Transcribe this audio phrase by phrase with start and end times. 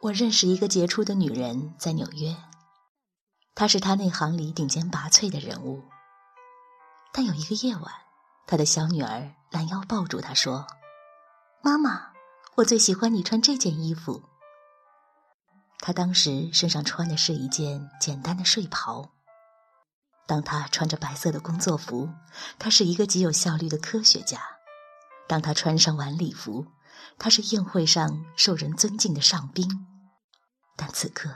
[0.00, 2.36] 我认识一个杰出的女人，在纽约，
[3.56, 5.82] 她是她那行里顶尖拔萃的人物。
[7.12, 7.92] 但有一个夜晚，
[8.46, 10.64] 她的小女儿拦腰抱住她说
[11.62, 12.12] ：“妈妈，
[12.54, 14.22] 我最喜欢你穿这件衣服。”
[15.82, 19.10] 她当时身上穿的是一件简单的睡袍。
[20.28, 22.08] 当她穿着白色的工作服，
[22.60, 24.38] 她是一个极有效率的科学家；
[25.26, 26.68] 当她穿上晚礼服。
[27.18, 29.86] 她是宴会上受人尊敬的上宾，
[30.76, 31.34] 但此刻，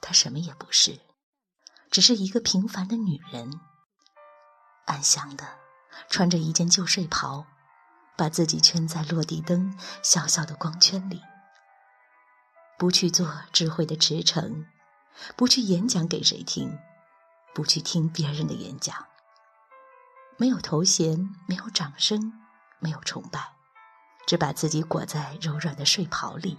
[0.00, 1.00] 她什么也不是，
[1.90, 3.60] 只是一个平凡的女人。
[4.86, 5.48] 安详的
[6.10, 7.46] 穿着一件旧睡袍，
[8.16, 11.22] 把自己圈在落地灯小小的光圈里，
[12.78, 14.66] 不去做智慧的驰骋，
[15.36, 16.78] 不去演讲给谁听，
[17.54, 19.06] 不去听别人的演讲，
[20.36, 22.34] 没有头衔，没有掌声，
[22.78, 23.53] 没有崇拜。
[24.26, 26.58] 只把自己裹在柔软的睡袍里，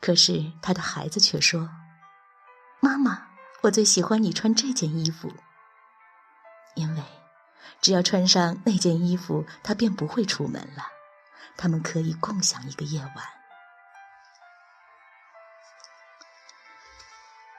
[0.00, 1.68] 可是他的孩子却说
[2.80, 3.28] ：“妈妈，
[3.62, 5.32] 我最喜欢你穿这件衣服，
[6.74, 7.02] 因为
[7.82, 10.86] 只要穿上那件衣服，他便不会出门了。
[11.58, 13.14] 他们可以共享一个夜晚。”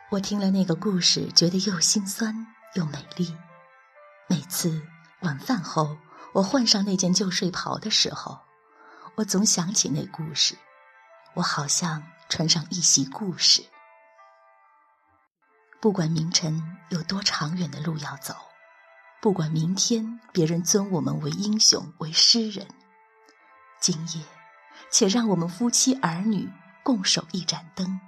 [0.10, 3.38] 我听了那个故事，觉得又心酸又美丽。
[4.28, 4.82] 每次
[5.20, 5.96] 晚饭后。
[6.34, 8.38] 我换上那件旧睡袍的时候，
[9.16, 10.56] 我总想起那故事。
[11.34, 13.64] 我好像穿上一袭故事。
[15.80, 18.34] 不管明晨有多长远的路要走，
[19.22, 22.68] 不管明天别人尊我们为英雄为诗人，
[23.80, 24.26] 今夜，
[24.90, 26.52] 且让我们夫妻儿女
[26.84, 28.00] 共守一盏灯，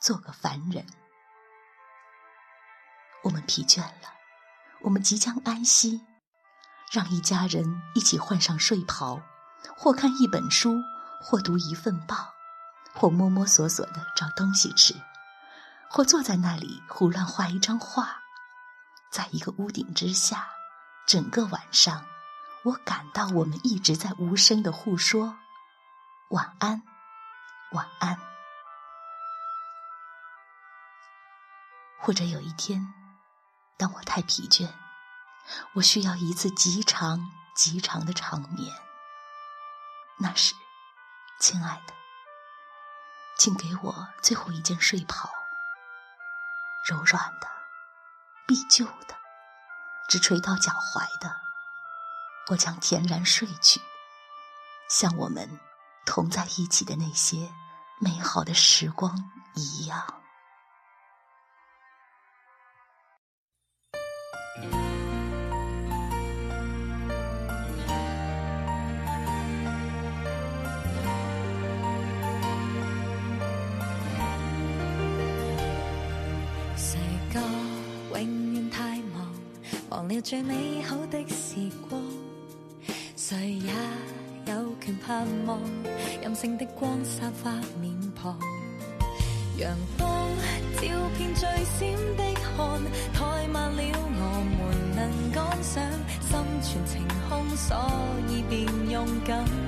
[0.00, 0.86] 做个凡人。
[3.22, 4.14] 我们疲倦了，
[4.80, 6.04] 我们即将安息。
[6.94, 9.20] 让一家人一起换上睡袍，
[9.76, 10.80] 或看一本书，
[11.20, 12.14] 或读一份报，
[12.94, 14.94] 或摸摸索索的找东西吃，
[15.90, 18.20] 或坐在那里胡乱画一张画，
[19.10, 20.46] 在一个屋顶之下，
[21.04, 22.06] 整个晚上，
[22.62, 25.36] 我感到我们一直在无声的互说
[26.30, 26.80] “晚安，
[27.72, 28.16] 晚安”，
[32.00, 32.86] 或者有一天，
[33.76, 34.68] 当我太疲倦。
[35.74, 38.72] 我需要一次极长极长的长眠。
[40.18, 40.54] 那时，
[41.40, 41.94] 亲爱的，
[43.38, 45.30] 请给我最后一件睡袍。
[46.88, 47.48] 柔软的、
[48.46, 49.16] 必旧的、
[50.08, 51.34] 只垂到脚踝的，
[52.50, 53.80] 我将恬然睡去，
[54.90, 55.60] 像我们
[56.06, 57.52] 同在一起的那些
[57.98, 60.23] 美好的时光一样。
[78.24, 79.30] 永遠太忙，
[79.90, 82.00] 忘了最美好的時光。
[83.16, 83.72] 誰也
[84.46, 85.60] 有權盼望，
[86.22, 88.38] 任性的光灑发面旁。
[89.58, 89.66] 陽
[89.98, 90.28] 光
[90.76, 90.82] 照
[91.18, 92.80] 遍最閃的汗，
[93.14, 95.86] 怠慢了我們能趕上。
[96.22, 97.76] 心存情空，所
[98.28, 99.63] 以便勇敢。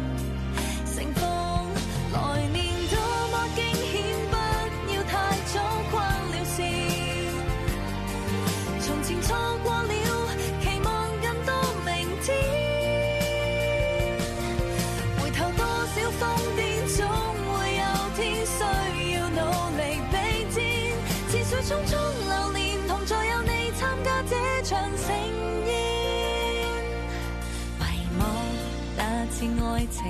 [29.91, 30.05] 情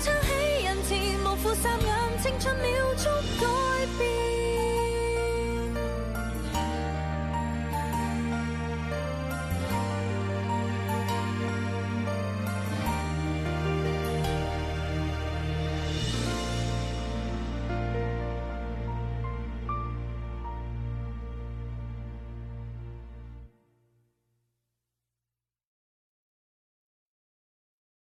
[0.00, 1.89] 唱起人前无负心。